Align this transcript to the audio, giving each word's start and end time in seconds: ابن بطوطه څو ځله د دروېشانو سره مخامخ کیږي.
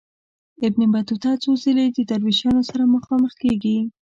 ابن 0.67 0.81
بطوطه 0.93 1.31
څو 1.43 1.51
ځله 1.63 1.85
د 1.95 1.99
دروېشانو 2.09 2.61
سره 2.69 2.83
مخامخ 2.95 3.31
کیږي. 3.43 3.77